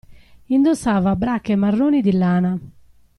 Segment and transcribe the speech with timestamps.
[0.47, 2.59] Indossava brache marroni di lana.